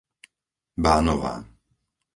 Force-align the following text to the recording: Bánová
Bánová 0.83 1.33